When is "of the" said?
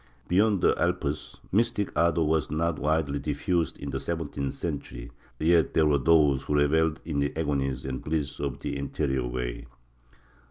8.39-8.75